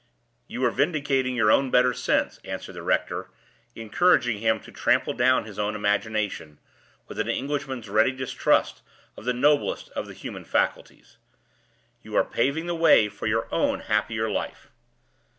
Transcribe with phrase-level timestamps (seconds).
[0.47, 3.29] "You are vindicating your own better sense," answered the rector,
[3.75, 6.57] encouraging him to trample down his own imagination,
[7.07, 8.81] with an Englishman's ready distrust
[9.15, 11.17] of the noblest of the human faculties.
[12.01, 14.71] "You are paving the way for your own happier life."